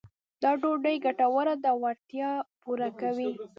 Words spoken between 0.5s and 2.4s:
ډوډۍ ګټوره ده او اړتیا